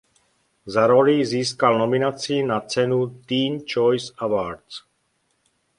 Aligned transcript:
Za 0.65 0.83
roli 0.89 1.21
získal 1.25 1.77
nominaci 1.79 2.41
na 2.43 2.59
cenu 2.61 3.09
Teen 3.29 3.61
Choice 3.69 4.09
Awards. 4.17 4.81